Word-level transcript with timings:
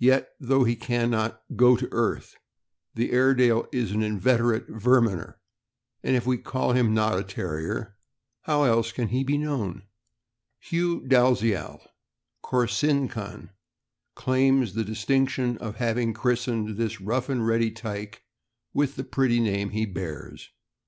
Yet, 0.00 0.28
though 0.40 0.64
he 0.64 0.74
cannot 0.74 1.40
"go 1.54 1.76
to 1.76 1.86
earth," 1.92 2.34
the 2.96 3.12
Airedale 3.12 3.68
is 3.70 3.92
an 3.92 4.02
inveterate 4.02 4.66
verminer; 4.68 5.36
and 6.02 6.16
if 6.16 6.26
we 6.26 6.36
call 6.36 6.72
him 6.72 6.92
not 6.92 7.16
a 7.16 7.22
Terrier, 7.22 7.94
how 8.40 8.64
else 8.64 8.90
can 8.90 9.06
he 9.10 9.22
be 9.22 9.38
known 9.38 9.84
\ 10.58 10.58
Hugh 10.58 11.02
Dalziel 11.06 11.78
(''Corsincon 12.42 13.50
")claims 14.16 14.74
the 14.74 14.82
distinction 14.82 15.56
of 15.58 15.76
having 15.76 16.12
christened 16.12 16.70
this 16.76 17.00
rough 17.00 17.28
and 17.28 17.46
ready 17.46 17.70
tyke 17.70 18.24
with 18.74 18.96
the 18.96 19.04
pretty 19.04 19.38
name 19.38 19.70
he 19.70 19.86
bears. 19.86 20.50